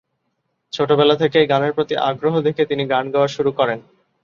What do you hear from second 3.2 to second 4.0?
শুরু করেন।